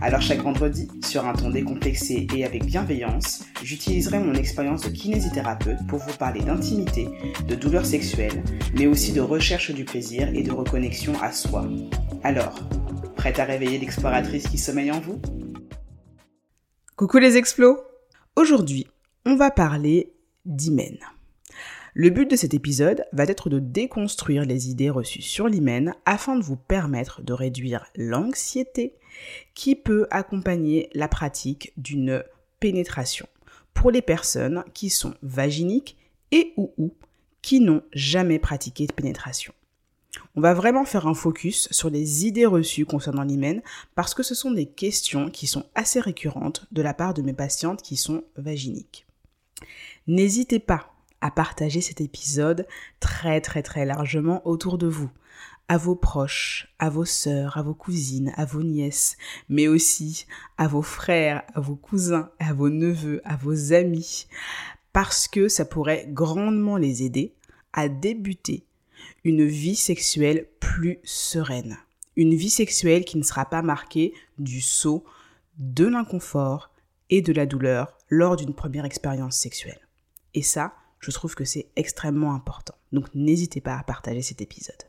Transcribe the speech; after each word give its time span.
Alors 0.00 0.20
chaque 0.20 0.42
vendredi, 0.42 0.88
sur 1.04 1.26
un 1.26 1.32
ton 1.32 1.50
décomplexé 1.50 2.26
et 2.34 2.44
avec 2.44 2.64
bienveillance, 2.64 3.44
j'utiliserai 3.62 4.20
mon 4.20 4.34
expérience 4.34 4.82
de 4.82 4.90
kinésithérapeute 4.90 5.86
pour 5.88 5.98
vous 5.98 6.16
parler 6.16 6.40
d'intimité, 6.40 7.08
de 7.48 7.54
douleurs 7.54 7.86
sexuelles, 7.86 8.42
mais 8.74 8.86
aussi 8.86 9.12
de 9.12 9.20
recherche 9.20 9.72
du 9.72 9.84
plaisir 9.84 10.28
et 10.34 10.42
de 10.42 10.52
reconnexion 10.52 11.14
à 11.20 11.32
soi. 11.32 11.68
Alors, 12.22 12.60
prête 13.16 13.38
à 13.38 13.44
réveiller 13.44 13.78
l'exploratrice 13.78 14.46
qui 14.48 14.58
sommeille 14.58 14.92
en 14.92 15.00
vous? 15.00 15.20
Coucou 16.96 17.18
les 17.18 17.36
explos 17.36 17.78
Aujourd'hui, 18.36 18.86
on 19.26 19.36
va 19.36 19.50
parler 19.50 20.12
d'hymen. 20.44 20.96
Le 22.00 22.10
but 22.10 22.30
de 22.30 22.36
cet 22.36 22.54
épisode 22.54 23.06
va 23.10 23.24
être 23.24 23.50
de 23.50 23.58
déconstruire 23.58 24.44
les 24.44 24.70
idées 24.70 24.88
reçues 24.88 25.20
sur 25.20 25.48
l'hymen 25.48 25.96
afin 26.06 26.36
de 26.36 26.44
vous 26.44 26.54
permettre 26.54 27.22
de 27.22 27.32
réduire 27.32 27.86
l'anxiété 27.96 28.94
qui 29.54 29.74
peut 29.74 30.06
accompagner 30.12 30.90
la 30.94 31.08
pratique 31.08 31.72
d'une 31.76 32.22
pénétration 32.60 33.26
pour 33.74 33.90
les 33.90 34.00
personnes 34.00 34.62
qui 34.74 34.90
sont 34.90 35.14
vaginiques 35.22 35.96
et 36.30 36.52
ou, 36.56 36.72
ou 36.78 36.94
qui 37.42 37.58
n'ont 37.58 37.82
jamais 37.92 38.38
pratiqué 38.38 38.86
de 38.86 38.92
pénétration. 38.92 39.52
On 40.36 40.40
va 40.40 40.54
vraiment 40.54 40.84
faire 40.84 41.08
un 41.08 41.14
focus 41.14 41.66
sur 41.72 41.90
les 41.90 42.26
idées 42.26 42.46
reçues 42.46 42.86
concernant 42.86 43.24
l'hymen 43.24 43.60
parce 43.96 44.14
que 44.14 44.22
ce 44.22 44.36
sont 44.36 44.52
des 44.52 44.66
questions 44.66 45.30
qui 45.30 45.48
sont 45.48 45.64
assez 45.74 45.98
récurrentes 45.98 46.64
de 46.70 46.80
la 46.80 46.94
part 46.94 47.12
de 47.12 47.22
mes 47.22 47.32
patientes 47.32 47.82
qui 47.82 47.96
sont 47.96 48.22
vaginiques. 48.36 49.04
N'hésitez 50.06 50.60
pas 50.60 50.94
à 51.20 51.30
partager 51.30 51.80
cet 51.80 52.00
épisode 52.00 52.66
très 53.00 53.40
très 53.40 53.62
très 53.62 53.84
largement 53.84 54.46
autour 54.46 54.78
de 54.78 54.86
vous, 54.86 55.10
à 55.68 55.76
vos 55.76 55.94
proches, 55.94 56.74
à 56.78 56.88
vos 56.90 57.04
sœurs, 57.04 57.56
à 57.58 57.62
vos 57.62 57.74
cousines, 57.74 58.32
à 58.36 58.44
vos 58.44 58.62
nièces, 58.62 59.16
mais 59.48 59.68
aussi 59.68 60.26
à 60.56 60.66
vos 60.66 60.82
frères, 60.82 61.42
à 61.54 61.60
vos 61.60 61.76
cousins, 61.76 62.30
à 62.38 62.52
vos 62.54 62.70
neveux, 62.70 63.20
à 63.24 63.36
vos 63.36 63.72
amis, 63.72 64.26
parce 64.92 65.28
que 65.28 65.48
ça 65.48 65.64
pourrait 65.64 66.06
grandement 66.08 66.76
les 66.76 67.02
aider 67.02 67.34
à 67.72 67.88
débuter 67.88 68.64
une 69.24 69.44
vie 69.44 69.76
sexuelle 69.76 70.46
plus 70.58 70.98
sereine. 71.04 71.76
Une 72.16 72.34
vie 72.34 72.50
sexuelle 72.50 73.04
qui 73.04 73.18
ne 73.18 73.22
sera 73.22 73.44
pas 73.44 73.62
marquée 73.62 74.14
du 74.38 74.60
saut, 74.60 75.04
de 75.58 75.86
l'inconfort 75.86 76.70
et 77.10 77.22
de 77.22 77.32
la 77.32 77.46
douleur 77.46 77.96
lors 78.08 78.36
d'une 78.36 78.54
première 78.54 78.84
expérience 78.84 79.36
sexuelle. 79.36 79.80
Et 80.34 80.42
ça, 80.42 80.74
je 81.00 81.10
trouve 81.10 81.34
que 81.34 81.44
c'est 81.44 81.68
extrêmement 81.76 82.34
important. 82.34 82.74
Donc 82.92 83.06
n'hésitez 83.14 83.60
pas 83.60 83.76
à 83.76 83.82
partager 83.82 84.22
cet 84.22 84.40
épisode. 84.40 84.82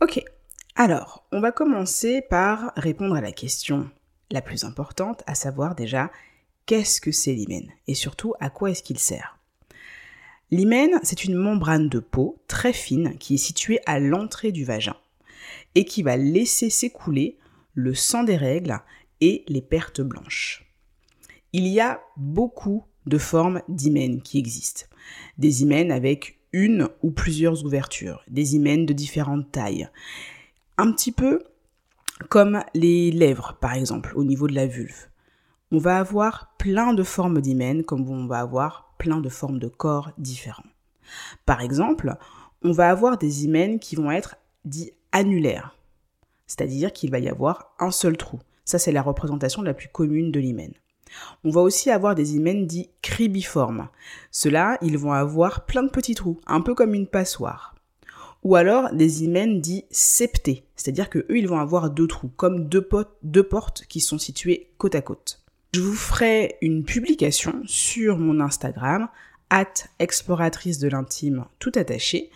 Ok, 0.00 0.22
alors 0.74 1.26
on 1.32 1.40
va 1.40 1.52
commencer 1.52 2.22
par 2.22 2.72
répondre 2.76 3.14
à 3.14 3.20
la 3.20 3.32
question 3.32 3.90
la 4.30 4.42
plus 4.42 4.64
importante, 4.64 5.22
à 5.26 5.34
savoir 5.34 5.74
déjà 5.74 6.10
qu'est-ce 6.66 7.00
que 7.00 7.12
c'est 7.12 7.32
l'hymen? 7.32 7.70
Et 7.86 7.94
surtout 7.94 8.34
à 8.40 8.50
quoi 8.50 8.70
est-ce 8.70 8.82
qu'il 8.82 8.98
sert? 8.98 9.38
L'hymen, 10.50 11.00
c'est 11.02 11.24
une 11.24 11.34
membrane 11.34 11.88
de 11.88 11.98
peau 11.98 12.38
très 12.48 12.72
fine 12.72 13.16
qui 13.18 13.34
est 13.34 13.38
située 13.38 13.80
à 13.86 13.98
l'entrée 13.98 14.52
du 14.52 14.64
vagin 14.64 14.96
et 15.74 15.84
qui 15.84 16.02
va 16.02 16.16
laisser 16.16 16.70
s'écouler 16.70 17.38
le 17.74 17.94
sang 17.94 18.24
des 18.24 18.36
règles 18.36 18.78
et 19.20 19.44
les 19.48 19.62
pertes 19.62 20.00
blanches. 20.00 20.64
Il 21.52 21.66
y 21.66 21.80
a 21.80 22.02
beaucoup 22.16 22.84
de 23.06 23.18
formes 23.18 23.62
d'hymen 23.68 24.22
qui 24.22 24.38
existent 24.38 24.86
des 25.38 25.62
hymens 25.62 25.92
avec 25.92 26.38
une 26.52 26.88
ou 27.02 27.10
plusieurs 27.10 27.64
ouvertures, 27.64 28.22
des 28.28 28.54
hymens 28.54 28.86
de 28.86 28.92
différentes 28.92 29.50
tailles. 29.50 29.88
Un 30.78 30.92
petit 30.92 31.12
peu 31.12 31.42
comme 32.28 32.62
les 32.74 33.10
lèvres, 33.10 33.58
par 33.60 33.74
exemple, 33.74 34.12
au 34.14 34.24
niveau 34.24 34.46
de 34.46 34.54
la 34.54 34.66
vulve. 34.66 35.08
On 35.72 35.78
va 35.78 35.98
avoir 35.98 36.54
plein 36.58 36.94
de 36.94 37.02
formes 37.02 37.40
d'hymen 37.40 37.82
comme 37.82 38.08
on 38.08 38.26
va 38.26 38.38
avoir 38.38 38.94
plein 38.98 39.20
de 39.20 39.28
formes 39.28 39.58
de 39.58 39.66
corps 39.66 40.12
différents. 40.18 40.62
Par 41.44 41.60
exemple, 41.60 42.16
on 42.62 42.72
va 42.72 42.88
avoir 42.88 43.18
des 43.18 43.44
hymens 43.44 43.80
qui 43.80 43.96
vont 43.96 44.10
être 44.10 44.36
dits 44.64 44.92
annulaires, 45.12 45.76
c'est-à-dire 46.46 46.92
qu'il 46.92 47.10
va 47.10 47.18
y 47.18 47.28
avoir 47.28 47.74
un 47.78 47.90
seul 47.90 48.16
trou. 48.16 48.38
Ça, 48.64 48.78
c'est 48.78 48.92
la 48.92 49.02
représentation 49.02 49.62
la 49.62 49.74
plus 49.74 49.88
commune 49.88 50.30
de 50.30 50.40
l'hymen. 50.40 50.72
On 51.44 51.50
va 51.50 51.60
aussi 51.60 51.90
avoir 51.90 52.14
des 52.14 52.34
hymens 52.36 52.66
dits 52.66 52.90
cribiformes. 53.02 53.88
Ceux-là, 54.30 54.78
ils 54.82 54.98
vont 54.98 55.12
avoir 55.12 55.66
plein 55.66 55.82
de 55.82 55.90
petits 55.90 56.14
trous, 56.14 56.40
un 56.46 56.60
peu 56.60 56.74
comme 56.74 56.94
une 56.94 57.06
passoire. 57.06 57.74
Ou 58.42 58.56
alors 58.56 58.92
des 58.92 59.24
hymens 59.24 59.60
dits 59.60 59.84
septés, 59.90 60.64
c'est-à-dire 60.76 61.08
que 61.08 61.20
eux, 61.20 61.38
ils 61.38 61.48
vont 61.48 61.58
avoir 61.58 61.90
deux 61.90 62.06
trous, 62.06 62.30
comme 62.36 62.68
deux, 62.68 62.82
portes 62.82 63.84
qui 63.88 64.00
sont 64.00 64.18
situées 64.18 64.70
côte 64.76 64.94
à 64.94 65.02
côte. 65.02 65.40
Je 65.74 65.80
vous 65.80 65.94
ferai 65.94 66.56
une 66.60 66.84
publication 66.84 67.62
sur 67.64 68.18
mon 68.18 68.40
Instagram, 68.40 69.08
at 69.50 69.72
exploratrice 69.98 70.78
de 70.78 70.88
l'intime 70.88 71.44
tout 71.58 71.72
attaché, 71.74 72.30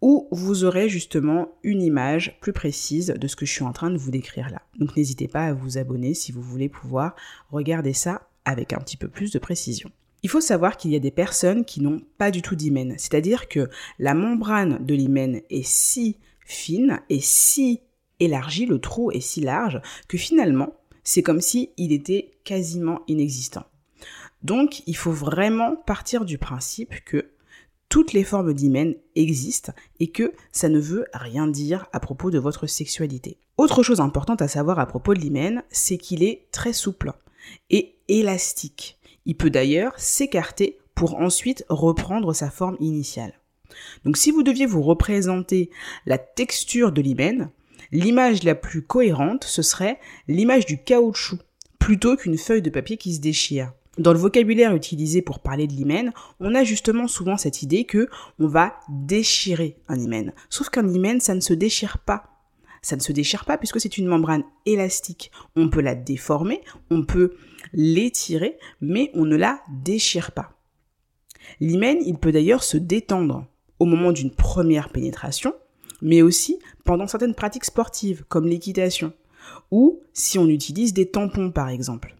où 0.00 0.28
vous 0.30 0.64
aurez 0.64 0.88
justement 0.88 1.48
une 1.62 1.82
image 1.82 2.38
plus 2.40 2.52
précise 2.52 3.08
de 3.08 3.26
ce 3.26 3.36
que 3.36 3.46
je 3.46 3.52
suis 3.52 3.64
en 3.64 3.72
train 3.72 3.90
de 3.90 3.98
vous 3.98 4.10
décrire 4.10 4.50
là. 4.50 4.62
Donc 4.78 4.96
n'hésitez 4.96 5.28
pas 5.28 5.46
à 5.46 5.52
vous 5.52 5.78
abonner 5.78 6.14
si 6.14 6.32
vous 6.32 6.42
voulez 6.42 6.68
pouvoir 6.68 7.16
regarder 7.50 7.92
ça 7.92 8.28
avec 8.44 8.72
un 8.72 8.78
petit 8.78 8.96
peu 8.96 9.08
plus 9.08 9.32
de 9.32 9.38
précision. 9.38 9.90
Il 10.22 10.30
faut 10.30 10.40
savoir 10.40 10.76
qu'il 10.76 10.90
y 10.90 10.96
a 10.96 11.00
des 11.00 11.10
personnes 11.10 11.64
qui 11.64 11.80
n'ont 11.80 12.00
pas 12.16 12.30
du 12.30 12.42
tout 12.42 12.56
d'hymen, 12.56 12.94
c'est-à-dire 12.98 13.48
que 13.48 13.68
la 13.98 14.14
membrane 14.14 14.84
de 14.84 14.94
l'hymen 14.94 15.40
est 15.50 15.66
si 15.66 16.16
fine 16.44 17.00
et 17.08 17.20
si 17.20 17.80
élargie, 18.20 18.66
le 18.66 18.80
trou 18.80 19.10
est 19.12 19.20
si 19.20 19.40
large 19.40 19.80
que 20.08 20.18
finalement, 20.18 20.74
c'est 21.04 21.22
comme 21.22 21.40
si 21.40 21.70
était 21.76 22.32
quasiment 22.44 23.02
inexistant. 23.06 23.64
Donc, 24.42 24.82
il 24.86 24.96
faut 24.96 25.12
vraiment 25.12 25.76
partir 25.76 26.24
du 26.24 26.38
principe 26.38 27.04
que 27.04 27.30
toutes 27.88 28.12
les 28.12 28.24
formes 28.24 28.52
d'hymen 28.52 28.94
existent 29.14 29.72
et 29.98 30.08
que 30.08 30.32
ça 30.52 30.68
ne 30.68 30.78
veut 30.78 31.06
rien 31.14 31.46
dire 31.46 31.86
à 31.92 32.00
propos 32.00 32.30
de 32.30 32.38
votre 32.38 32.66
sexualité. 32.66 33.38
Autre 33.56 33.82
chose 33.82 34.00
importante 34.00 34.42
à 34.42 34.48
savoir 34.48 34.78
à 34.78 34.86
propos 34.86 35.14
de 35.14 35.20
l'hymen, 35.20 35.62
c'est 35.70 35.98
qu'il 35.98 36.22
est 36.22 36.46
très 36.52 36.72
souple 36.72 37.12
et 37.70 37.96
élastique. 38.08 38.98
Il 39.26 39.36
peut 39.36 39.50
d'ailleurs 39.50 39.98
s'écarter 39.98 40.78
pour 40.94 41.16
ensuite 41.16 41.64
reprendre 41.68 42.32
sa 42.32 42.50
forme 42.50 42.76
initiale. 42.80 43.34
Donc 44.04 44.16
si 44.16 44.30
vous 44.30 44.42
deviez 44.42 44.66
vous 44.66 44.82
représenter 44.82 45.70
la 46.06 46.18
texture 46.18 46.92
de 46.92 47.00
l'hymen, 47.00 47.50
l'image 47.92 48.42
la 48.42 48.54
plus 48.54 48.82
cohérente, 48.82 49.44
ce 49.44 49.62
serait 49.62 49.98
l'image 50.26 50.66
du 50.66 50.82
caoutchouc, 50.82 51.38
plutôt 51.78 52.16
qu'une 52.16 52.38
feuille 52.38 52.62
de 52.62 52.70
papier 52.70 52.96
qui 52.96 53.14
se 53.14 53.20
déchire. 53.20 53.72
Dans 53.98 54.12
le 54.12 54.18
vocabulaire 54.18 54.76
utilisé 54.76 55.22
pour 55.22 55.40
parler 55.40 55.66
de 55.66 55.72
l'hymen, 55.72 56.12
on 56.38 56.54
a 56.54 56.62
justement 56.62 57.08
souvent 57.08 57.36
cette 57.36 57.62
idée 57.62 57.84
que 57.84 58.08
on 58.38 58.46
va 58.46 58.76
déchirer 58.88 59.76
un 59.88 59.98
hymen. 59.98 60.32
Sauf 60.50 60.68
qu'un 60.68 60.88
hymen, 60.88 61.20
ça 61.20 61.34
ne 61.34 61.40
se 61.40 61.52
déchire 61.52 61.98
pas. 61.98 62.24
Ça 62.80 62.94
ne 62.94 63.00
se 63.00 63.10
déchire 63.10 63.44
pas 63.44 63.58
puisque 63.58 63.80
c'est 63.80 63.98
une 63.98 64.06
membrane 64.06 64.44
élastique. 64.66 65.32
On 65.56 65.68
peut 65.68 65.80
la 65.80 65.96
déformer, 65.96 66.60
on 66.90 67.04
peut 67.04 67.34
l'étirer, 67.72 68.56
mais 68.80 69.10
on 69.14 69.24
ne 69.24 69.36
la 69.36 69.60
déchire 69.68 70.30
pas. 70.30 70.52
L'hymen, 71.58 71.98
il 72.06 72.18
peut 72.18 72.30
d'ailleurs 72.30 72.62
se 72.62 72.76
détendre 72.76 73.46
au 73.80 73.84
moment 73.84 74.12
d'une 74.12 74.30
première 74.30 74.90
pénétration, 74.90 75.54
mais 76.02 76.22
aussi 76.22 76.60
pendant 76.84 77.08
certaines 77.08 77.34
pratiques 77.34 77.64
sportives 77.64 78.24
comme 78.28 78.46
l'équitation, 78.46 79.12
ou 79.72 80.02
si 80.12 80.38
on 80.38 80.46
utilise 80.46 80.92
des 80.92 81.10
tampons 81.10 81.50
par 81.50 81.68
exemple. 81.68 82.17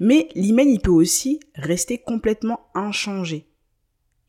Mais 0.00 0.28
l'hymen, 0.34 0.68
il 0.68 0.80
peut 0.80 0.90
aussi 0.90 1.40
rester 1.54 1.98
complètement 1.98 2.60
inchangé. 2.74 3.46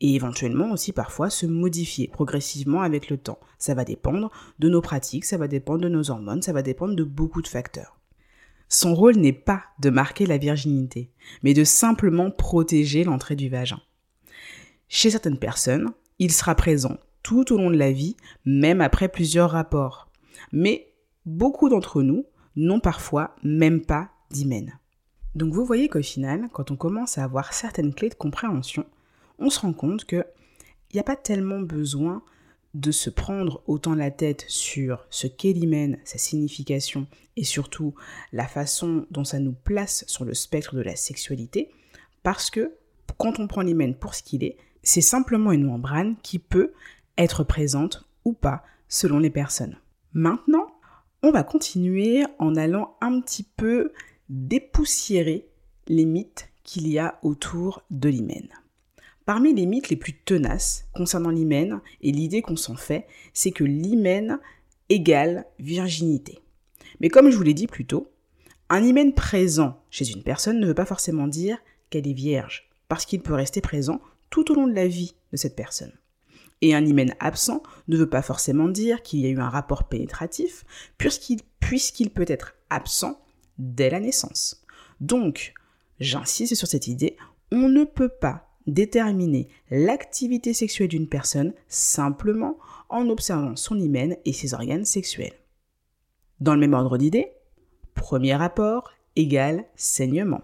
Et 0.00 0.14
éventuellement 0.14 0.72
aussi 0.72 0.92
parfois 0.92 1.30
se 1.30 1.46
modifier 1.46 2.08
progressivement 2.08 2.82
avec 2.82 3.08
le 3.08 3.16
temps. 3.16 3.40
Ça 3.58 3.74
va 3.74 3.84
dépendre 3.84 4.30
de 4.58 4.68
nos 4.68 4.82
pratiques, 4.82 5.24
ça 5.24 5.38
va 5.38 5.48
dépendre 5.48 5.80
de 5.80 5.88
nos 5.88 6.10
hormones, 6.10 6.42
ça 6.42 6.52
va 6.52 6.62
dépendre 6.62 6.94
de 6.94 7.04
beaucoup 7.04 7.40
de 7.40 7.48
facteurs. 7.48 7.98
Son 8.68 8.94
rôle 8.94 9.16
n'est 9.16 9.32
pas 9.32 9.62
de 9.80 9.90
marquer 9.90 10.26
la 10.26 10.38
virginité, 10.38 11.10
mais 11.42 11.54
de 11.54 11.64
simplement 11.64 12.30
protéger 12.30 13.04
l'entrée 13.04 13.36
du 13.36 13.48
vagin. 13.48 13.80
Chez 14.88 15.10
certaines 15.10 15.38
personnes, 15.38 15.90
il 16.18 16.32
sera 16.32 16.54
présent 16.54 16.98
tout 17.22 17.52
au 17.52 17.56
long 17.56 17.70
de 17.70 17.76
la 17.76 17.92
vie, 17.92 18.16
même 18.44 18.80
après 18.80 19.08
plusieurs 19.08 19.50
rapports. 19.50 20.10
Mais 20.52 20.92
beaucoup 21.24 21.68
d'entre 21.68 22.02
nous 22.02 22.26
n'ont 22.54 22.80
parfois 22.80 23.34
même 23.42 23.84
pas 23.84 24.10
d'hymen. 24.30 24.78
Donc 25.36 25.52
vous 25.52 25.66
voyez 25.66 25.90
qu'au 25.90 26.00
final, 26.00 26.48
quand 26.50 26.70
on 26.70 26.76
commence 26.76 27.18
à 27.18 27.24
avoir 27.24 27.52
certaines 27.52 27.92
clés 27.92 28.08
de 28.08 28.14
compréhension, 28.14 28.86
on 29.38 29.50
se 29.50 29.60
rend 29.60 29.74
compte 29.74 30.06
qu'il 30.06 30.24
n'y 30.94 31.00
a 31.00 31.04
pas 31.04 31.14
tellement 31.14 31.60
besoin 31.60 32.22
de 32.72 32.90
se 32.90 33.10
prendre 33.10 33.62
autant 33.66 33.94
la 33.94 34.10
tête 34.10 34.46
sur 34.48 35.06
ce 35.10 35.26
qu'est 35.26 35.52
l'hymen, 35.52 35.98
sa 36.04 36.16
signification 36.16 37.06
et 37.36 37.44
surtout 37.44 37.94
la 38.32 38.46
façon 38.46 39.04
dont 39.10 39.24
ça 39.24 39.38
nous 39.38 39.52
place 39.52 40.06
sur 40.06 40.24
le 40.24 40.32
spectre 40.32 40.74
de 40.74 40.80
la 40.80 40.96
sexualité, 40.96 41.70
parce 42.22 42.48
que 42.48 42.72
quand 43.18 43.38
on 43.38 43.46
prend 43.46 43.60
l'hymen 43.60 43.94
pour 43.94 44.14
ce 44.14 44.22
qu'il 44.22 44.42
est, 44.42 44.56
c'est 44.82 45.02
simplement 45.02 45.52
une 45.52 45.66
membrane 45.66 46.16
qui 46.22 46.38
peut 46.38 46.72
être 47.18 47.44
présente 47.44 48.08
ou 48.24 48.32
pas 48.32 48.62
selon 48.88 49.18
les 49.18 49.30
personnes. 49.30 49.76
Maintenant, 50.14 50.66
on 51.22 51.30
va 51.30 51.42
continuer 51.42 52.24
en 52.38 52.56
allant 52.56 52.96
un 53.02 53.20
petit 53.20 53.42
peu 53.42 53.92
dépoussiérer 54.28 55.46
les 55.88 56.04
mythes 56.04 56.48
qu'il 56.62 56.88
y 56.88 56.98
a 56.98 57.18
autour 57.22 57.82
de 57.90 58.08
l'hymen. 58.08 58.48
Parmi 59.24 59.54
les 59.54 59.66
mythes 59.66 59.88
les 59.88 59.96
plus 59.96 60.14
tenaces 60.14 60.86
concernant 60.94 61.30
l'hymen 61.30 61.80
et 62.00 62.12
l'idée 62.12 62.42
qu'on 62.42 62.56
s'en 62.56 62.76
fait, 62.76 63.06
c'est 63.34 63.50
que 63.50 63.64
l'hymen 63.64 64.38
égale 64.88 65.46
virginité. 65.58 66.38
Mais 67.00 67.08
comme 67.08 67.30
je 67.30 67.36
vous 67.36 67.42
l'ai 67.42 67.54
dit 67.54 67.66
plus 67.66 67.86
tôt, 67.86 68.10
un 68.68 68.82
hymen 68.84 69.12
présent 69.14 69.80
chez 69.90 70.10
une 70.10 70.22
personne 70.22 70.60
ne 70.60 70.66
veut 70.66 70.74
pas 70.74 70.86
forcément 70.86 71.26
dire 71.28 71.58
qu'elle 71.90 72.08
est 72.08 72.12
vierge, 72.12 72.68
parce 72.88 73.04
qu'il 73.04 73.20
peut 73.20 73.34
rester 73.34 73.60
présent 73.60 74.00
tout 74.30 74.50
au 74.50 74.54
long 74.54 74.66
de 74.66 74.74
la 74.74 74.88
vie 74.88 75.14
de 75.32 75.36
cette 75.36 75.56
personne. 75.56 75.92
Et 76.62 76.74
un 76.74 76.84
hymen 76.84 77.14
absent 77.20 77.62
ne 77.88 77.96
veut 77.96 78.08
pas 78.08 78.22
forcément 78.22 78.68
dire 78.68 79.02
qu'il 79.02 79.20
y 79.20 79.26
a 79.26 79.30
eu 79.30 79.38
un 79.38 79.48
rapport 79.48 79.84
pénétratif, 79.88 80.64
puisqu'il 80.98 82.10
peut 82.10 82.24
être 82.28 82.54
absent 82.70 83.20
dès 83.58 83.90
la 83.90 84.00
naissance. 84.00 84.64
Donc, 85.00 85.54
j'insiste 86.00 86.54
sur 86.54 86.68
cette 86.68 86.88
idée, 86.88 87.16
on 87.52 87.68
ne 87.68 87.84
peut 87.84 88.08
pas 88.08 88.48
déterminer 88.66 89.48
l'activité 89.70 90.52
sexuelle 90.52 90.88
d'une 90.88 91.08
personne 91.08 91.52
simplement 91.68 92.58
en 92.88 93.08
observant 93.08 93.56
son 93.56 93.78
hymen 93.78 94.16
et 94.24 94.32
ses 94.32 94.54
organes 94.54 94.84
sexuels. 94.84 95.34
Dans 96.40 96.54
le 96.54 96.60
même 96.60 96.74
ordre 96.74 96.98
d'idée, 96.98 97.32
premier 97.94 98.34
rapport 98.34 98.92
égale 99.14 99.64
saignement. 99.76 100.42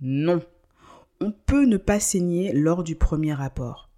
Non, 0.00 0.42
on 1.20 1.32
peut 1.32 1.64
ne 1.64 1.76
pas 1.76 2.00
saigner 2.00 2.52
lors 2.52 2.82
du 2.82 2.94
premier 2.96 3.32
rapport 3.32 3.88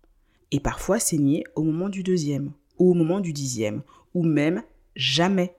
et 0.50 0.60
parfois 0.60 0.99
saigner 0.99 1.44
au 1.56 1.62
moment 1.62 1.88
du 1.88 2.02
deuxième, 2.02 2.52
ou 2.78 2.90
au 2.90 2.94
moment 2.94 3.20
du 3.20 3.32
dixième, 3.32 3.82
ou 4.14 4.22
même 4.22 4.62
jamais. 4.94 5.56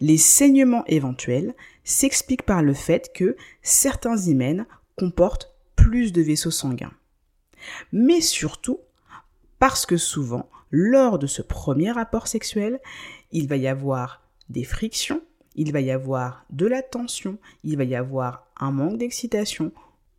Les 0.00 0.18
saignements 0.18 0.84
éventuels 0.86 1.54
s'expliquent 1.84 2.46
par 2.46 2.62
le 2.62 2.74
fait 2.74 3.12
que 3.14 3.36
certains 3.62 4.16
hymens 4.16 4.66
comportent 4.96 5.54
plus 5.76 6.12
de 6.12 6.22
vaisseaux 6.22 6.50
sanguins. 6.50 6.92
Mais 7.92 8.20
surtout 8.20 8.80
parce 9.58 9.86
que 9.86 9.96
souvent, 9.96 10.48
lors 10.70 11.18
de 11.18 11.26
ce 11.26 11.42
premier 11.42 11.90
rapport 11.90 12.26
sexuel, 12.26 12.80
il 13.32 13.48
va 13.48 13.56
y 13.56 13.68
avoir 13.68 14.22
des 14.48 14.64
frictions, 14.64 15.22
il 15.54 15.72
va 15.72 15.80
y 15.80 15.90
avoir 15.90 16.44
de 16.50 16.66
la 16.66 16.82
tension, 16.82 17.38
il 17.64 17.76
va 17.76 17.84
y 17.84 17.94
avoir 17.94 18.46
un 18.58 18.70
manque 18.70 18.98
d'excitation 18.98 19.72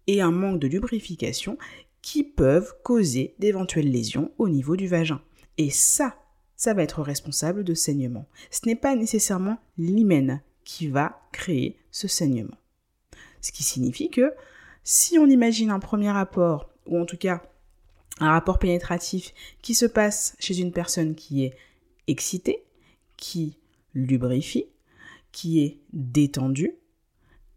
et 0.07 0.21
un 0.21 0.31
manque 0.31 0.59
de 0.59 0.68
lubrification 0.68 1.57
qui 2.01 2.24
peuvent 2.24 2.75
causer 2.83 3.36
d'éventuelles 3.39 3.92
lésions 3.92 4.31
au 4.38 4.50
niveau 4.50 4.75
du 4.75 4.88
vagin. 4.88 5.21
Et 5.57 5.69
ça, 5.69 6.15
ça 6.61 6.75
va 6.75 6.83
être 6.83 7.01
responsable 7.01 7.63
de 7.63 7.73
saignement. 7.73 8.27
Ce 8.51 8.67
n'est 8.67 8.75
pas 8.75 8.95
nécessairement 8.95 9.57
l'hymen 9.79 10.43
qui 10.63 10.89
va 10.89 11.19
créer 11.31 11.79
ce 11.89 12.07
saignement. 12.07 12.55
Ce 13.41 13.51
qui 13.51 13.63
signifie 13.63 14.11
que 14.11 14.31
si 14.83 15.17
on 15.17 15.25
imagine 15.25 15.71
un 15.71 15.79
premier 15.79 16.11
rapport, 16.11 16.69
ou 16.85 16.99
en 16.99 17.05
tout 17.07 17.17
cas 17.17 17.41
un 18.19 18.29
rapport 18.29 18.59
pénétratif 18.59 19.33
qui 19.63 19.73
se 19.73 19.87
passe 19.87 20.35
chez 20.37 20.59
une 20.59 20.71
personne 20.71 21.15
qui 21.15 21.45
est 21.45 21.57
excitée, 22.05 22.63
qui 23.17 23.57
lubrifie, 23.95 24.67
qui 25.31 25.63
est 25.63 25.79
détendue, 25.93 26.75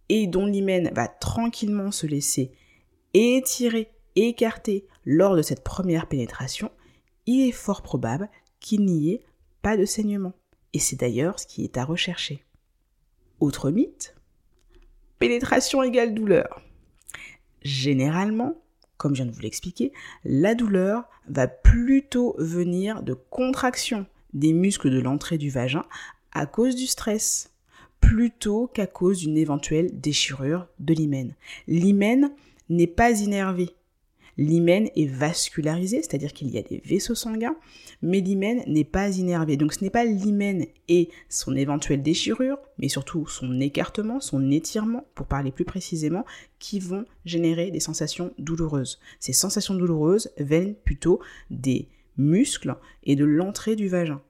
et 0.08 0.26
dont 0.26 0.46
l'hymen 0.46 0.90
va 0.94 1.08
tranquillement 1.08 1.90
se 1.90 2.06
laisser 2.06 2.52
étirer 3.12 3.90
écarté 4.16 4.86
lors 5.04 5.36
de 5.36 5.42
cette 5.42 5.62
première 5.62 6.08
pénétration, 6.08 6.70
il 7.26 7.46
est 7.46 7.52
fort 7.52 7.82
probable 7.82 8.30
qu'il 8.64 8.86
n'y 8.86 9.12
ait 9.12 9.22
pas 9.60 9.76
de 9.76 9.84
saignement. 9.84 10.32
Et 10.72 10.78
c'est 10.78 10.96
d'ailleurs 10.96 11.38
ce 11.38 11.46
qui 11.46 11.64
est 11.64 11.76
à 11.76 11.84
rechercher. 11.84 12.42
Autre 13.38 13.70
mythe, 13.70 14.16
pénétration 15.18 15.82
égale 15.82 16.14
douleur. 16.14 16.62
Généralement, 17.60 18.56
comme 18.96 19.14
je 19.14 19.22
viens 19.22 19.30
de 19.30 19.36
vous 19.36 19.42
l'expliquer, 19.42 19.92
la 20.24 20.54
douleur 20.54 21.04
va 21.28 21.46
plutôt 21.46 22.34
venir 22.38 23.02
de 23.02 23.12
contraction 23.12 24.06
des 24.32 24.54
muscles 24.54 24.90
de 24.90 25.00
l'entrée 25.00 25.38
du 25.38 25.50
vagin 25.50 25.84
à 26.32 26.46
cause 26.46 26.74
du 26.74 26.86
stress, 26.86 27.52
plutôt 28.00 28.66
qu'à 28.66 28.86
cause 28.86 29.18
d'une 29.18 29.36
éventuelle 29.36 30.00
déchirure 30.00 30.66
de 30.78 30.94
l'hymen. 30.94 31.34
L'hymen 31.68 32.32
n'est 32.70 32.86
pas 32.86 33.20
innervé, 33.20 33.74
L'hymen 34.36 34.88
est 34.96 35.06
vascularisé, 35.06 36.02
c'est-à-dire 36.02 36.32
qu'il 36.32 36.50
y 36.50 36.58
a 36.58 36.62
des 36.62 36.82
vaisseaux 36.84 37.14
sanguins, 37.14 37.56
mais 38.02 38.20
l'hymen 38.20 38.62
n'est 38.66 38.84
pas 38.84 39.16
innervé. 39.16 39.56
Donc 39.56 39.72
ce 39.72 39.84
n'est 39.84 39.90
pas 39.90 40.04
l'hymen 40.04 40.66
et 40.88 41.08
son 41.28 41.54
éventuelle 41.54 42.02
déchirure, 42.02 42.58
mais 42.78 42.88
surtout 42.88 43.26
son 43.26 43.60
écartement, 43.60 44.20
son 44.20 44.50
étirement, 44.50 45.06
pour 45.14 45.26
parler 45.26 45.52
plus 45.52 45.64
précisément, 45.64 46.24
qui 46.58 46.80
vont 46.80 47.04
générer 47.24 47.70
des 47.70 47.80
sensations 47.80 48.32
douloureuses. 48.38 48.98
Ces 49.20 49.32
sensations 49.32 49.74
douloureuses 49.74 50.30
viennent 50.38 50.74
plutôt 50.74 51.20
des 51.50 51.88
muscles 52.16 52.76
et 53.04 53.16
de 53.16 53.24
l'entrée 53.24 53.76
du 53.76 53.88
vagin. 53.88 54.20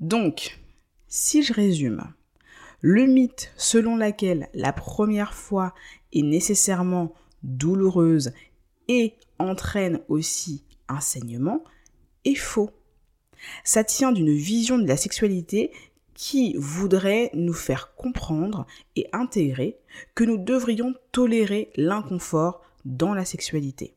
Donc, 0.00 0.60
si 1.08 1.42
je 1.42 1.52
résume, 1.52 2.02
le 2.80 3.06
mythe 3.06 3.52
selon 3.56 3.96
lequel 3.96 4.48
la 4.54 4.72
première 4.72 5.34
fois 5.34 5.74
est 6.12 6.22
nécessairement 6.22 7.14
douloureuse 7.42 8.32
et 9.00 9.14
entraîne 9.38 10.00
aussi 10.08 10.64
un 10.88 11.00
saignement 11.00 11.64
est 12.24 12.34
faux. 12.34 12.70
Ça 13.64 13.84
tient 13.84 14.12
d'une 14.12 14.32
vision 14.32 14.78
de 14.78 14.86
la 14.86 14.96
sexualité 14.96 15.72
qui 16.14 16.54
voudrait 16.58 17.30
nous 17.34 17.54
faire 17.54 17.94
comprendre 17.94 18.66
et 18.94 19.08
intégrer 19.12 19.78
que 20.14 20.24
nous 20.24 20.36
devrions 20.36 20.94
tolérer 21.10 21.72
l'inconfort 21.76 22.62
dans 22.84 23.14
la 23.14 23.24
sexualité. 23.24 23.94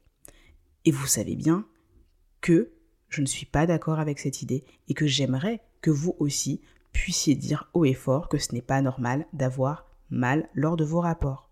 Et 0.86 0.92
vous 0.92 1.08
savez 1.08 1.36
bien 1.36 1.68
que 2.42 2.72
je 3.10 3.22
ne 3.22 3.28
suis 3.28 3.46
pas 3.46 3.68
d'accord 3.68 4.00
avec 4.00 4.20
cette 4.20 4.42
idée 4.42 4.64
et 4.88 4.94
que 4.94 5.08
j'aimerais 5.08 5.62
que 5.82 5.92
vous 5.92 6.16
aussi 6.20 6.62
puissiez 6.94 7.36
dire 7.36 7.70
haut 7.74 7.86
et 7.86 7.94
fort 7.94 8.30
que 8.30 8.38
ce 8.38 8.54
n'est 8.54 8.62
pas 8.62 8.82
normal 8.82 9.28
d'avoir 9.34 9.86
mal 10.10 10.50
lors 10.54 10.78
de 10.78 10.86
vos 10.86 11.02
rapports. 11.02 11.50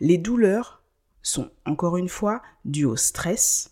Les 0.00 0.18
douleurs 0.18 0.77
sont 1.22 1.50
encore 1.64 1.96
une 1.96 2.08
fois 2.08 2.42
dus 2.64 2.84
au 2.84 2.96
stress, 2.96 3.70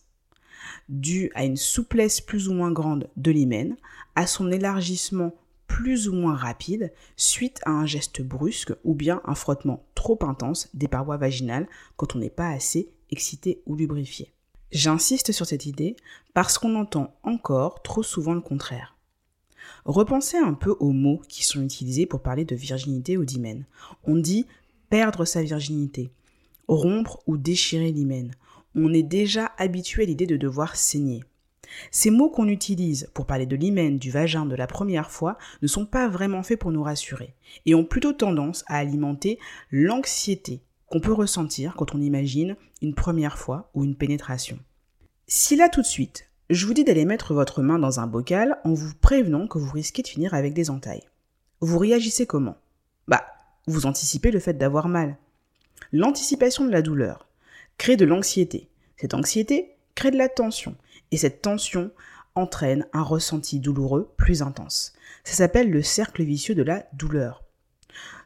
dus 0.88 1.30
à 1.34 1.44
une 1.44 1.56
souplesse 1.56 2.20
plus 2.20 2.48
ou 2.48 2.54
moins 2.54 2.72
grande 2.72 3.08
de 3.16 3.30
l'hymen, 3.30 3.76
à 4.14 4.26
son 4.26 4.50
élargissement 4.50 5.32
plus 5.66 6.08
ou 6.08 6.14
moins 6.14 6.34
rapide 6.34 6.92
suite 7.16 7.60
à 7.64 7.70
un 7.70 7.86
geste 7.86 8.22
brusque 8.22 8.72
ou 8.84 8.94
bien 8.94 9.20
un 9.24 9.34
frottement 9.34 9.84
trop 9.94 10.18
intense 10.22 10.68
des 10.74 10.88
parois 10.88 11.16
vaginales 11.16 11.68
quand 11.96 12.14
on 12.14 12.18
n'est 12.18 12.30
pas 12.30 12.50
assez 12.50 12.88
excité 13.10 13.62
ou 13.66 13.74
lubrifié. 13.74 14.32
J'insiste 14.72 15.32
sur 15.32 15.46
cette 15.46 15.66
idée 15.66 15.96
parce 16.34 16.58
qu'on 16.58 16.74
entend 16.76 17.14
encore 17.22 17.82
trop 17.82 18.02
souvent 18.02 18.34
le 18.34 18.40
contraire. 18.40 18.96
Repensez 19.84 20.36
un 20.36 20.54
peu 20.54 20.76
aux 20.80 20.92
mots 20.92 21.22
qui 21.28 21.44
sont 21.44 21.62
utilisés 21.62 22.06
pour 22.06 22.20
parler 22.20 22.44
de 22.44 22.56
virginité 22.56 23.16
ou 23.16 23.24
d'hymen. 23.24 23.64
On 24.04 24.16
dit 24.16 24.46
perdre 24.90 25.24
sa 25.24 25.42
virginité, 25.42 26.10
rompre 26.68 27.22
ou 27.26 27.36
déchirer 27.36 27.92
l'hymen. 27.92 28.32
On 28.74 28.92
est 28.92 29.02
déjà 29.02 29.52
habitué 29.58 30.02
à 30.02 30.06
l'idée 30.06 30.26
de 30.26 30.36
devoir 30.36 30.76
saigner. 30.76 31.24
Ces 31.90 32.10
mots 32.10 32.30
qu'on 32.30 32.48
utilise 32.48 33.10
pour 33.14 33.26
parler 33.26 33.46
de 33.46 33.56
l'hymen, 33.56 33.98
du 33.98 34.10
vagin 34.10 34.46
de 34.46 34.54
la 34.54 34.66
première 34.66 35.10
fois 35.10 35.36
ne 35.62 35.66
sont 35.66 35.86
pas 35.86 36.08
vraiment 36.08 36.42
faits 36.42 36.58
pour 36.58 36.72
nous 36.72 36.82
rassurer 36.82 37.34
et 37.64 37.74
ont 37.74 37.84
plutôt 37.84 38.12
tendance 38.12 38.64
à 38.66 38.78
alimenter 38.78 39.38
l'anxiété 39.70 40.62
qu'on 40.86 41.00
peut 41.00 41.12
ressentir 41.12 41.74
quand 41.76 41.94
on 41.94 42.00
imagine 42.00 42.56
une 42.82 42.94
première 42.94 43.38
fois 43.38 43.70
ou 43.74 43.84
une 43.84 43.96
pénétration. 43.96 44.58
Si 45.26 45.56
là 45.56 45.68
tout 45.68 45.82
de 45.82 45.86
suite, 45.86 46.30
je 46.50 46.66
vous 46.66 46.74
dis 46.74 46.84
d'aller 46.84 47.04
mettre 47.04 47.34
votre 47.34 47.62
main 47.62 47.78
dans 47.78 47.98
un 47.98 48.06
bocal 48.06 48.58
en 48.64 48.72
vous 48.72 48.94
prévenant 49.00 49.48
que 49.48 49.58
vous 49.58 49.72
risquez 49.72 50.02
de 50.02 50.08
finir 50.08 50.34
avec 50.34 50.54
des 50.54 50.70
entailles, 50.70 51.08
vous 51.60 51.78
réagissez 51.78 52.26
comment? 52.26 52.56
Bah, 53.08 53.24
vous 53.66 53.86
anticipez 53.86 54.30
le 54.30 54.38
fait 54.38 54.54
d'avoir 54.54 54.88
mal. 54.88 55.16
L'anticipation 55.92 56.64
de 56.64 56.70
la 56.70 56.82
douleur 56.82 57.26
crée 57.78 57.96
de 57.96 58.04
l'anxiété. 58.04 58.68
Cette 58.96 59.14
anxiété 59.14 59.76
crée 59.94 60.10
de 60.10 60.18
la 60.18 60.28
tension. 60.28 60.76
Et 61.10 61.16
cette 61.16 61.42
tension 61.42 61.90
entraîne 62.34 62.86
un 62.92 63.02
ressenti 63.02 63.60
douloureux 63.60 64.12
plus 64.16 64.42
intense. 64.42 64.92
Ça 65.24 65.34
s'appelle 65.34 65.70
le 65.70 65.82
cercle 65.82 66.22
vicieux 66.22 66.54
de 66.54 66.62
la 66.62 66.86
douleur. 66.92 67.44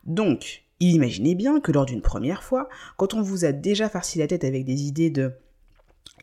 Donc, 0.05 0.65
imaginez 0.81 1.35
bien 1.35 1.61
que 1.61 1.73
lors 1.73 1.87
d'une 1.87 2.03
première 2.03 2.43
fois, 2.43 2.69
quand 2.97 3.15
on 3.15 3.23
vous 3.23 3.45
a 3.45 3.53
déjà 3.53 3.89
farci 3.89 4.19
la 4.19 4.27
tête 4.27 4.45
avec 4.45 4.65
des 4.65 4.83
idées 4.83 5.11
de 5.11 5.33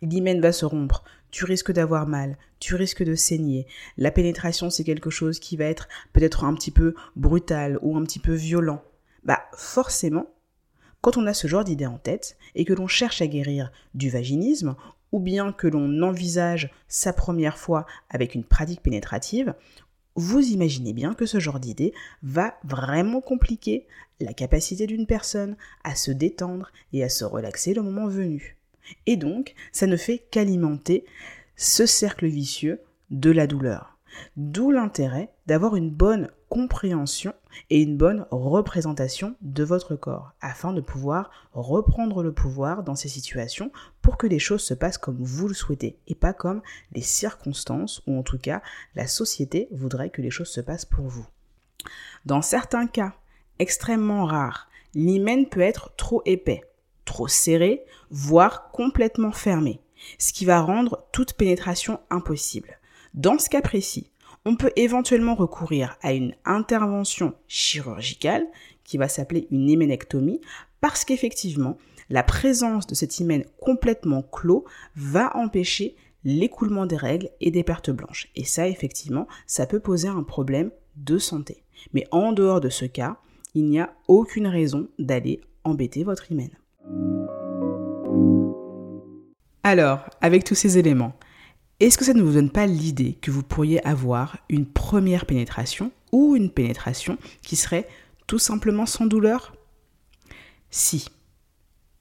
l'hymen 0.01 0.41
va 0.41 0.51
se 0.51 0.65
rompre, 0.65 1.03
tu 1.31 1.45
risques 1.45 1.71
d'avoir 1.71 2.07
mal, 2.07 2.37
tu 2.59 2.75
risques 2.75 3.03
de 3.03 3.15
saigner. 3.15 3.67
La 3.97 4.11
pénétration, 4.11 4.69
c'est 4.69 4.83
quelque 4.83 5.09
chose 5.09 5.39
qui 5.39 5.57
va 5.57 5.65
être 5.65 5.87
peut-être 6.13 6.43
un 6.43 6.53
petit 6.53 6.71
peu 6.71 6.95
brutal 7.15 7.79
ou 7.81 7.97
un 7.97 8.03
petit 8.03 8.19
peu 8.19 8.33
violent. 8.33 8.83
Bah 9.23 9.41
forcément, 9.55 10.27
quand 11.01 11.17
on 11.17 11.27
a 11.27 11.33
ce 11.33 11.47
genre 11.47 11.63
d'idée 11.63 11.85
en 11.85 11.97
tête 11.97 12.37
et 12.55 12.65
que 12.65 12.73
l'on 12.73 12.87
cherche 12.87 13.21
à 13.21 13.27
guérir 13.27 13.71
du 13.93 14.09
vaginisme 14.09 14.75
ou 15.11 15.19
bien 15.19 15.53
que 15.53 15.67
l'on 15.67 16.01
envisage 16.01 16.69
sa 16.87 17.13
première 17.13 17.57
fois 17.57 17.85
avec 18.09 18.35
une 18.35 18.43
pratique 18.43 18.81
pénétrative, 18.81 19.53
vous 20.15 20.39
imaginez 20.39 20.93
bien 20.93 21.13
que 21.13 21.25
ce 21.25 21.39
genre 21.39 21.59
d'idée 21.59 21.93
va 22.23 22.55
vraiment 22.63 23.21
compliquer 23.21 23.87
la 24.19 24.33
capacité 24.33 24.87
d'une 24.87 25.05
personne 25.05 25.55
à 25.83 25.95
se 25.95 26.11
détendre 26.11 26.71
et 26.91 27.03
à 27.03 27.09
se 27.09 27.23
relaxer 27.23 27.73
le 27.73 27.83
moment 27.83 28.07
venu. 28.07 28.57
Et 29.05 29.15
donc, 29.15 29.53
ça 29.71 29.85
ne 29.85 29.95
fait 29.95 30.19
qu'alimenter 30.31 31.05
ce 31.55 31.85
cercle 31.85 32.25
vicieux 32.25 32.81
de 33.11 33.31
la 33.31 33.47
douleur. 33.47 33.97
D'où 34.35 34.71
l'intérêt 34.71 35.29
d'avoir 35.45 35.75
une 35.75 35.91
bonne 35.91 36.29
compréhension 36.49 37.33
et 37.69 37.81
une 37.81 37.97
bonne 37.97 38.25
représentation 38.31 39.35
de 39.41 39.63
votre 39.63 39.95
corps 39.95 40.31
afin 40.41 40.73
de 40.73 40.81
pouvoir 40.81 41.29
reprendre 41.53 42.23
le 42.23 42.31
pouvoir 42.31 42.83
dans 42.83 42.95
ces 42.95 43.09
situations 43.09 43.71
pour 44.01 44.17
que 44.17 44.27
les 44.27 44.39
choses 44.39 44.63
se 44.63 44.73
passent 44.73 44.97
comme 44.97 45.21
vous 45.21 45.47
le 45.47 45.53
souhaitez 45.53 45.97
et 46.07 46.15
pas 46.15 46.33
comme 46.33 46.61
les 46.93 47.01
circonstances 47.01 48.01
ou 48.07 48.17
en 48.17 48.23
tout 48.23 48.37
cas 48.37 48.61
la 48.95 49.07
société 49.07 49.67
voudrait 49.71 50.09
que 50.09 50.21
les 50.21 50.31
choses 50.31 50.49
se 50.49 50.61
passent 50.61 50.85
pour 50.85 51.05
vous. 51.05 51.27
Dans 52.25 52.41
certains 52.41 52.87
cas 52.87 53.13
extrêmement 53.59 54.25
rares, 54.25 54.69
l'hymen 54.93 55.47
peut 55.47 55.61
être 55.61 55.91
trop 55.95 56.21
épais, 56.25 56.63
trop 57.05 57.27
serré, 57.27 57.83
voire 58.09 58.71
complètement 58.71 59.31
fermé, 59.31 59.81
ce 60.19 60.33
qui 60.33 60.45
va 60.45 60.61
rendre 60.61 61.05
toute 61.11 61.33
pénétration 61.33 61.99
impossible. 62.09 62.79
Dans 63.13 63.39
ce 63.39 63.49
cas 63.49 63.61
précis, 63.61 64.11
on 64.47 64.55
peut 64.55 64.71
éventuellement 64.77 65.35
recourir 65.35 65.97
à 66.01 66.13
une 66.13 66.33
intervention 66.45 67.33
chirurgicale 67.49 68.47
qui 68.85 68.97
va 68.97 69.09
s'appeler 69.09 69.45
une 69.51 69.69
hyménectomie 69.69 70.39
parce 70.79 71.03
qu'effectivement, 71.03 71.77
la 72.09 72.23
présence 72.23 72.87
de 72.87 72.95
cet 72.95 73.19
hymen 73.19 73.43
complètement 73.59 74.23
clos 74.23 74.63
va 74.95 75.35
empêcher 75.35 75.97
l'écoulement 76.23 76.85
des 76.85 76.95
règles 76.95 77.29
et 77.41 77.51
des 77.51 77.63
pertes 77.63 77.89
blanches. 77.89 78.29
Et 78.37 78.45
ça, 78.45 78.69
effectivement, 78.69 79.27
ça 79.47 79.67
peut 79.67 79.81
poser 79.81 80.07
un 80.07 80.23
problème 80.23 80.71
de 80.95 81.17
santé. 81.17 81.65
Mais 81.91 82.05
en 82.11 82.31
dehors 82.31 82.61
de 82.61 82.69
ce 82.69 82.85
cas, 82.85 83.17
il 83.53 83.65
n'y 83.65 83.81
a 83.81 83.93
aucune 84.07 84.47
raison 84.47 84.87
d'aller 84.97 85.41
embêter 85.65 86.05
votre 86.05 86.31
hymen. 86.31 86.51
Alors, 89.63 90.09
avec 90.21 90.45
tous 90.45 90.55
ces 90.55 90.77
éléments, 90.77 91.11
est-ce 91.79 91.97
que 91.97 92.05
ça 92.05 92.13
ne 92.13 92.23
vous 92.23 92.33
donne 92.33 92.49
pas 92.49 92.65
l'idée 92.65 93.13
que 93.21 93.29
vous 93.29 93.43
pourriez 93.43 93.85
avoir 93.85 94.37
une 94.49 94.65
première 94.65 95.25
pénétration 95.25 95.91
ou 96.11 96.35
une 96.35 96.49
pénétration 96.49 97.17
qui 97.43 97.55
serait 97.55 97.87
tout 98.25 98.39
simplement 98.39 98.85
sans 98.85 99.05
douleur? 99.05 99.53
Si. 100.71 101.09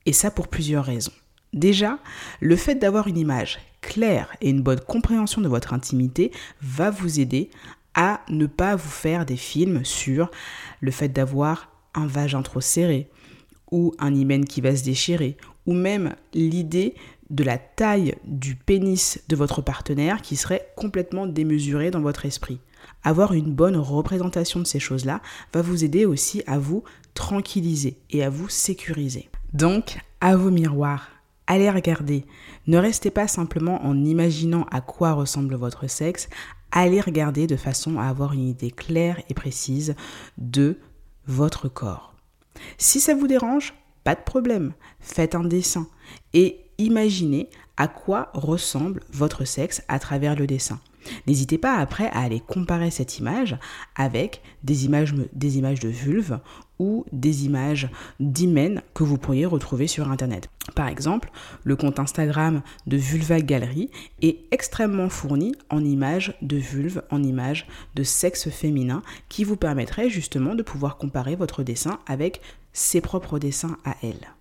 Et 0.06 0.12
ça 0.12 0.30
pour 0.30 0.49
plusieurs 0.49 0.85
raisons. 0.85 1.12
Déjà, 1.52 1.99
le 2.40 2.56
fait 2.56 2.75
d'avoir 2.75 3.06
une 3.06 3.18
image 3.18 3.59
claire 3.80 4.35
et 4.40 4.50
une 4.50 4.62
bonne 4.62 4.80
compréhension 4.80 5.40
de 5.40 5.49
votre 5.49 5.75
intimité 5.75 6.33
va 6.62 6.90
vous 6.90 7.21
aider 7.21 7.50
à 7.95 8.21
ne 8.28 8.47
pas 8.47 8.76
vous 8.76 8.90
faire 8.90 9.26
des 9.26 9.37
films 9.37 9.85
sur 9.85 10.30
le 10.80 10.90
fait 10.90 11.09
d'avoir 11.09 11.71
un 11.95 12.06
vagin 12.06 12.42
trop 12.42 12.61
serré 12.61 13.09
ou 13.71 13.95
un 13.99 14.14
hymen 14.14 14.45
qui 14.45 14.61
va 14.61 14.75
se 14.75 14.85
déchirer 14.85 15.37
ou 15.66 15.73
même 15.73 16.14
l'idée 16.35 16.95
de 17.30 17.45
la 17.45 17.59
taille 17.59 18.14
du 18.25 18.54
pénis 18.54 19.21
de 19.28 19.37
votre 19.37 19.62
partenaire 19.62 20.23
qui 20.23 20.37
serait 20.37 20.68
complètement 20.76 21.26
démesuré 21.26 21.90
dans 21.90 22.00
votre 22.00 22.26
esprit. 22.26 22.61
Avoir 23.02 23.33
une 23.33 23.52
bonne 23.52 23.76
représentation 23.76 24.61
de 24.61 24.66
ces 24.66 24.78
choses-là 24.78 25.21
va 25.52 25.62
vous 25.62 25.85
aider 25.85 26.04
aussi 26.04 26.42
à 26.47 26.59
vous 26.59 26.85
tranquilliser 27.14 27.99
et 28.11 28.23
à 28.23 28.30
vous 28.30 28.49
sécuriser. 28.49 29.28
Donc, 29.52 29.99
à 30.21 30.37
vos 30.37 30.50
miroirs, 30.50 31.09
allez 31.47 31.71
regarder. 31.71 32.25
Ne 32.66 32.78
restez 32.78 33.11
pas 33.11 33.28
simplement 33.28 33.85
en 33.85 34.04
imaginant 34.04 34.66
à 34.71 34.80
quoi 34.80 35.12
ressemble 35.12 35.54
votre 35.54 35.88
sexe, 35.88 36.28
allez 36.71 37.00
regarder 37.00 37.47
de 37.47 37.56
façon 37.56 37.99
à 37.99 38.06
avoir 38.06 38.33
une 38.33 38.49
idée 38.49 38.71
claire 38.71 39.21
et 39.28 39.35
précise 39.35 39.95
de 40.38 40.78
votre 41.26 41.68
corps. 41.68 42.14
Si 42.78 43.00
ça 43.00 43.14
vous 43.14 43.26
dérange, 43.26 43.75
pas 44.04 44.14
de 44.14 44.21
problème, 44.21 44.73
faites 45.00 45.35
un 45.35 45.45
dessin 45.45 45.88
et 46.33 46.66
imaginez 46.78 47.49
à 47.76 47.88
quoi 47.88 48.30
ressemble 48.33 49.02
votre 49.12 49.45
sexe 49.45 49.83
à 49.88 49.99
travers 49.99 50.37
le 50.37 50.47
dessin. 50.47 50.80
N'hésitez 51.26 51.59
pas 51.59 51.76
après 51.76 52.06
à 52.06 52.21
aller 52.21 52.40
comparer 52.40 52.90
cette 52.90 53.18
image 53.18 53.56
avec 53.95 54.42
des 54.64 54.87
images, 54.87 55.12
de 55.14 55.88
vulve 55.88 56.40
ou 56.78 57.04
des 57.12 57.45
images 57.45 57.88
d'hymen 58.21 58.83
que 58.95 59.04
vous 59.04 59.18
pourriez 59.18 59.47
retrouver 59.47 59.87
sur 59.87 60.11
Internet. 60.11 60.49
Par 60.75 60.88
exemple, 60.88 61.30
le 61.64 61.76
compte 61.76 61.99
Instagram 61.99 62.62
de 62.87 62.97
Vulva 62.97 63.40
Gallery 63.40 63.90
est 64.21 64.38
extrêmement 64.50 65.09
fourni 65.09 65.54
en 65.71 65.85
images 65.85 66.37
de 66.42 66.56
vulve, 66.56 67.02
en 67.11 67.23
images 67.23 67.66
de 67.95 68.02
sexe 68.02 68.50
féminin, 68.50 69.02
qui 69.28 69.45
vous 69.45 69.56
permettrait 69.56 70.11
justement 70.11 70.54
de 70.54 70.62
pouvoir 70.62 70.97
comparer 70.97 71.37
votre 71.37 71.62
dessin 71.62 71.99
avec 72.06 72.40
ses 72.73 73.00
propres 73.00 73.38
dessins 73.38 73.78
à 73.85 73.97
elle. 74.02 74.35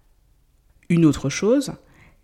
Une 0.90 1.06
autre 1.06 1.30
chose, 1.30 1.74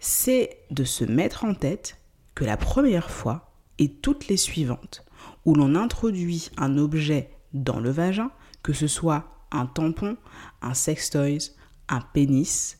c'est 0.01 0.57
de 0.71 0.83
se 0.83 1.05
mettre 1.05 1.45
en 1.45 1.53
tête 1.53 1.97
que 2.33 2.43
la 2.43 2.57
première 2.57 3.11
fois 3.11 3.53
et 3.77 3.87
toutes 3.87 4.27
les 4.27 4.35
suivantes 4.35 5.05
où 5.45 5.53
l'on 5.53 5.75
introduit 5.75 6.49
un 6.57 6.77
objet 6.77 7.29
dans 7.53 7.79
le 7.79 7.91
vagin, 7.91 8.31
que 8.63 8.73
ce 8.73 8.87
soit 8.87 9.45
un 9.51 9.67
tampon, 9.67 10.17
un 10.63 10.73
sextoys, 10.73 11.51
un 11.87 12.01
pénis, 12.01 12.79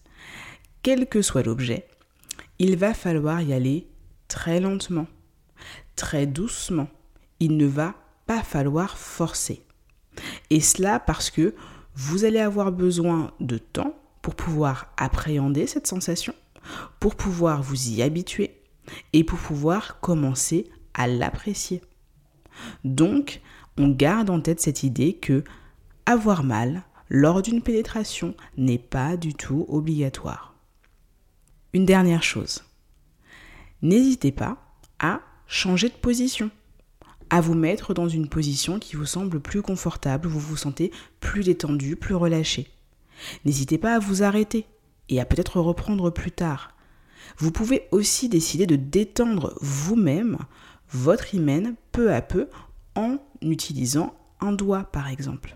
quel 0.82 1.08
que 1.08 1.22
soit 1.22 1.44
l'objet, 1.44 1.88
il 2.58 2.76
va 2.76 2.96
falloir 2.96 3.40
y 3.42 3.54
aller 3.54 3.88
très 4.28 4.60
lentement, 4.60 5.08
très 5.96 6.26
doucement. 6.26 6.88
Il 7.40 7.56
ne 7.56 7.68
va 7.68 7.96
pas 8.26 8.42
falloir 8.42 8.98
forcer. 8.98 9.64
Et 10.50 10.60
cela 10.60 11.00
parce 11.00 11.30
que 11.30 11.54
vous 11.96 12.26
allez 12.26 12.40
avoir 12.40 12.72
besoin 12.72 13.32
de 13.40 13.60
temps 13.60 13.96
pour 14.24 14.34
pouvoir 14.34 14.92
appréhender 14.98 15.68
cette 15.68 15.88
sensation, 15.88 16.34
pour 17.00 17.16
pouvoir 17.16 17.62
vous 17.64 17.90
y 17.90 18.02
habituer 18.02 18.62
et 19.14 19.24
pour 19.24 19.40
pouvoir 19.40 20.00
commencer 20.00 20.70
à 20.94 21.08
l'apprécier. 21.08 21.82
Donc, 22.84 23.42
on 23.78 23.90
garde 23.90 24.30
en 24.30 24.42
tête 24.42 24.60
cette 24.60 24.84
idée 24.84 25.14
que 25.14 25.44
avoir 26.06 26.44
mal 26.44 26.84
lors 27.10 27.42
d'une 27.42 27.62
pénétration 27.62 28.36
n'est 28.58 28.78
pas 28.78 29.18
du 29.18 29.34
tout 29.34 29.66
obligatoire. 29.70 30.56
Une 31.74 31.86
dernière 31.86 32.24
chose, 32.24 32.64
n'hésitez 33.82 34.32
pas 34.32 34.58
à 35.00 35.22
changer 35.48 35.90
de 35.90 35.94
position, 35.94 36.52
à 37.30 37.40
vous 37.40 37.54
mettre 37.54 37.94
dans 37.94 38.10
une 38.10 38.28
position 38.28 38.78
qui 38.78 38.98
vous 38.98 39.06
semble 39.06 39.40
plus 39.40 39.62
confortable, 39.62 40.28
vous 40.28 40.40
vous 40.40 40.58
sentez 40.58 40.92
plus 41.22 41.44
détendu, 41.44 41.96
plus 41.96 42.16
relâché. 42.16 42.68
N'hésitez 43.46 43.78
pas 43.78 43.96
à 43.96 44.00
vous 44.00 44.24
arrêter 44.24 44.66
et 45.12 45.20
à 45.20 45.26
peut-être 45.26 45.60
reprendre 45.60 46.10
plus 46.10 46.32
tard. 46.32 46.76
Vous 47.38 47.52
pouvez 47.52 47.88
aussi 47.92 48.30
décider 48.30 48.66
de 48.66 48.76
détendre 48.76 49.54
vous-même 49.62 50.38
votre 50.90 51.36
hymen 51.36 51.76
peu 51.92 52.12
à 52.14 52.22
peu 52.22 52.48
en 52.96 53.18
utilisant 53.42 54.16
un 54.40 54.52
doigt 54.52 54.86
par 54.86 55.08
exemple. 55.10 55.56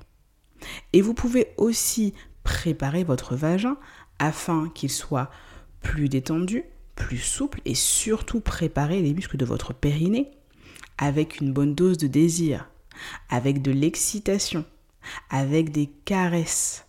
Et 0.93 1.01
vous 1.01 1.13
pouvez 1.13 1.53
aussi 1.57 2.13
préparer 2.43 3.03
votre 3.03 3.35
vagin 3.35 3.77
afin 4.19 4.69
qu'il 4.73 4.91
soit 4.91 5.31
plus 5.81 6.09
détendu, 6.09 6.63
plus 6.95 7.17
souple 7.17 7.61
et 7.65 7.75
surtout 7.75 8.39
préparer 8.39 9.01
les 9.01 9.13
muscles 9.13 9.37
de 9.37 9.45
votre 9.45 9.73
périnée 9.73 10.31
avec 10.97 11.41
une 11.41 11.51
bonne 11.51 11.75
dose 11.75 11.97
de 11.97 12.07
désir, 12.07 12.69
avec 13.29 13.61
de 13.61 13.71
l'excitation, 13.71 14.65
avec 15.29 15.71
des 15.71 15.87
caresses, 15.87 16.84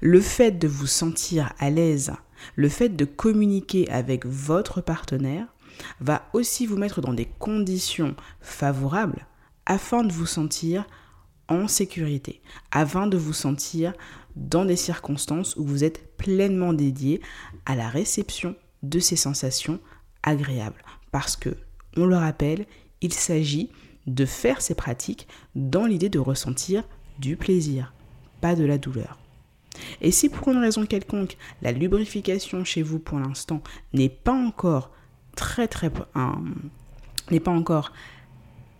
le 0.00 0.20
fait 0.20 0.52
de 0.52 0.68
vous 0.68 0.86
sentir 0.86 1.52
à 1.58 1.70
l'aise, 1.70 2.12
le 2.56 2.68
fait 2.68 2.90
de 2.90 3.04
communiquer 3.04 3.88
avec 3.90 4.26
votre 4.26 4.80
partenaire 4.80 5.46
va 6.00 6.28
aussi 6.32 6.66
vous 6.66 6.76
mettre 6.76 7.00
dans 7.00 7.14
des 7.14 7.28
conditions 7.38 8.14
favorables 8.40 9.26
afin 9.66 10.04
de 10.04 10.12
vous 10.12 10.26
sentir 10.26 10.86
en 11.48 11.68
sécurité, 11.68 12.40
afin 12.70 13.06
de 13.06 13.16
vous 13.16 13.32
sentir 13.32 13.92
dans 14.36 14.64
des 14.64 14.76
circonstances 14.76 15.56
où 15.56 15.64
vous 15.64 15.84
êtes 15.84 16.16
pleinement 16.16 16.72
dédié 16.72 17.20
à 17.66 17.74
la 17.74 17.88
réception 17.88 18.56
de 18.82 18.98
ces 18.98 19.16
sensations 19.16 19.80
agréables. 20.22 20.82
Parce 21.10 21.36
que, 21.36 21.50
on 21.96 22.06
le 22.06 22.16
rappelle, 22.16 22.66
il 23.00 23.12
s'agit 23.12 23.70
de 24.06 24.24
faire 24.24 24.62
ces 24.62 24.74
pratiques 24.74 25.28
dans 25.54 25.86
l'idée 25.86 26.08
de 26.08 26.18
ressentir 26.18 26.84
du 27.18 27.36
plaisir, 27.36 27.92
pas 28.40 28.54
de 28.54 28.64
la 28.64 28.78
douleur. 28.78 29.21
Et 30.00 30.10
si 30.10 30.28
pour 30.28 30.48
une 30.48 30.58
raison 30.58 30.86
quelconque, 30.86 31.36
la 31.62 31.72
lubrification 31.72 32.64
chez 32.64 32.82
vous 32.82 32.98
pour 32.98 33.18
l'instant 33.18 33.62
n'est 33.92 34.08
pas 34.08 34.32
encore 34.32 34.90
très 35.36 35.68
très 35.68 35.90
n'est 37.30 37.40
pas 37.40 37.50
encore 37.50 37.92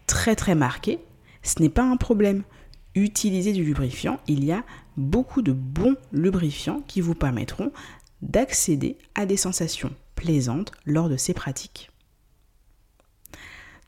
très 0.07 0.37
très 0.37 0.55
marqué, 0.55 0.99
ce 1.43 1.61
n'est 1.63 1.69
pas 1.69 1.85
un 1.85 1.97
problème. 1.97 2.43
Utilisez 2.95 3.53
du 3.53 3.65
lubrifiant, 3.65 4.21
il 4.27 4.45
y 4.45 4.53
a 4.53 4.65
beaucoup 4.97 5.41
de 5.41 5.53
bons 5.53 5.97
lubrifiants 6.13 6.83
qui 6.87 7.01
vous 7.01 7.15
permettront 7.15 7.73
d'accéder 8.21 8.99
à 9.15 9.25
des 9.25 9.39
sensations 9.39 9.93
plaisantes 10.15 10.73
lors 10.85 11.09
de 11.09 11.17
ces 11.17 11.33
pratiques. 11.33 11.91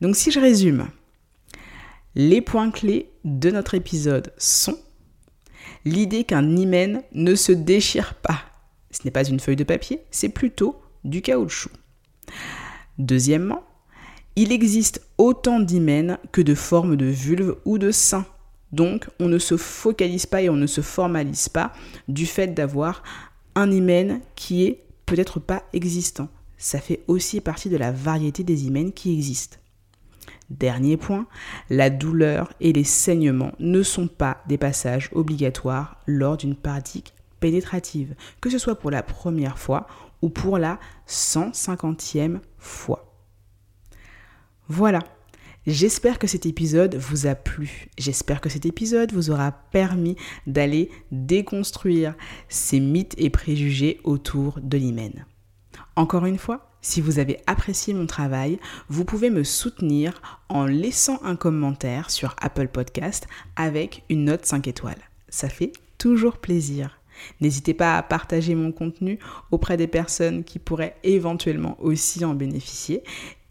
Donc 0.01 0.15
si 0.15 0.31
je 0.31 0.39
résume, 0.39 0.87
les 2.15 2.41
points 2.41 2.71
clés 2.71 3.09
de 3.23 3.51
notre 3.51 3.75
épisode 3.75 4.33
sont 4.37 4.79
l'idée 5.85 6.23
qu'un 6.23 6.55
hymen 6.55 7.03
ne 7.13 7.35
se 7.35 7.51
déchire 7.51 8.15
pas. 8.15 8.39
Ce 8.91 8.99
n'est 9.03 9.11
pas 9.11 9.27
une 9.27 9.39
feuille 9.39 9.55
de 9.55 9.63
papier, 9.63 10.01
c'est 10.11 10.29
plutôt 10.29 10.79
du 11.03 11.21
caoutchouc. 11.21 11.71
Deuxièmement, 12.97 13.63
il 14.35 14.51
existe 14.51 15.01
autant 15.17 15.59
d'hymens 15.59 16.17
que 16.31 16.41
de 16.41 16.55
formes 16.55 16.95
de 16.95 17.05
vulve 17.05 17.55
ou 17.65 17.77
de 17.77 17.91
sein. 17.91 18.25
Donc, 18.71 19.07
on 19.19 19.27
ne 19.27 19.37
se 19.37 19.57
focalise 19.57 20.25
pas 20.25 20.41
et 20.41 20.49
on 20.49 20.55
ne 20.55 20.67
se 20.67 20.81
formalise 20.81 21.49
pas 21.49 21.71
du 22.07 22.25
fait 22.25 22.47
d'avoir 22.47 23.03
un 23.55 23.71
hymen 23.71 24.19
qui 24.35 24.65
est 24.65 24.83
peut-être 25.05 25.39
pas 25.39 25.63
existant. 25.71 26.27
Ça 26.57 26.79
fait 26.79 27.01
aussi 27.07 27.41
partie 27.41 27.69
de 27.69 27.77
la 27.77 27.91
variété 27.91 28.43
des 28.43 28.65
hymens 28.65 28.91
qui 28.93 29.13
existent. 29.13 29.57
Dernier 30.49 30.97
point, 30.97 31.27
la 31.69 31.89
douleur 31.89 32.53
et 32.59 32.71
les 32.71 32.83
saignements 32.83 33.53
ne 33.59 33.81
sont 33.81 34.07
pas 34.07 34.43
des 34.47 34.57
passages 34.57 35.09
obligatoires 35.13 35.97
lors 36.05 36.37
d'une 36.37 36.55
pratique 36.55 37.13
pénétrative, 37.39 38.15
que 38.41 38.49
ce 38.49 38.57
soit 38.57 38.75
pour 38.75 38.91
la 38.91 39.03
première 39.03 39.57
fois 39.57 39.87
ou 40.21 40.29
pour 40.29 40.57
la 40.57 40.79
150e 41.07 42.39
fois. 42.57 43.11
Voilà, 44.67 44.99
J'espère 45.67 46.19
que 46.19 46.27
cet 46.27 46.45
épisode 46.45 46.93
vous 46.93 47.25
a 47.25 47.33
plu. 47.33 47.87
J'espère 47.97 48.39
que 48.39 48.49
cet 48.49 48.67
épisode 48.67 49.11
vous 49.11 49.31
aura 49.31 49.51
permis 49.51 50.15
d'aller 50.45 50.91
déconstruire 51.11 52.13
ces 52.49 52.79
mythes 52.79 53.15
et 53.17 53.31
préjugés 53.31 53.99
autour 54.03 54.59
de 54.61 54.77
l'hymen. 54.77 55.25
Encore 55.95 56.27
une 56.27 56.37
fois, 56.37 56.69
si 56.85 57.01
vous 57.01 57.17
avez 57.17 57.39
apprécié 57.47 57.95
mon 57.95 58.05
travail, 58.05 58.59
vous 58.89 59.05
pouvez 59.05 59.31
me 59.31 59.43
soutenir 59.43 60.21
en 60.49 60.67
laissant 60.67 61.19
un 61.23 61.35
commentaire 61.35 62.11
sur 62.11 62.35
Apple 62.39 62.67
Podcast 62.67 63.25
avec 63.55 64.03
une 64.07 64.25
note 64.25 64.45
5 64.45 64.67
étoiles. 64.67 65.01
Ça 65.27 65.49
fait 65.49 65.73
toujours 65.97 66.37
plaisir. 66.37 66.99
N'hésitez 67.41 67.73
pas 67.73 67.97
à 67.97 68.03
partager 68.03 68.53
mon 68.53 68.71
contenu 68.71 69.17
auprès 69.49 69.77
des 69.77 69.87
personnes 69.87 70.43
qui 70.43 70.59
pourraient 70.59 70.95
éventuellement 71.03 71.75
aussi 71.81 72.23
en 72.23 72.35
bénéficier 72.35 73.01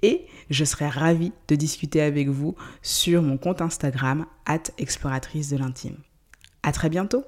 et 0.02 0.26
je 0.48 0.64
serai 0.64 0.86
ravie 0.88 1.32
de 1.48 1.56
discuter 1.56 2.02
avec 2.02 2.28
vous 2.28 2.54
sur 2.82 3.20
mon 3.20 3.36
compte 3.36 3.62
Instagram, 3.62 4.26
at 4.46 4.62
exploratrice 4.78 5.50
de 5.50 5.56
l'intime. 5.56 5.96
À 6.62 6.70
très 6.70 6.88
bientôt! 6.88 7.24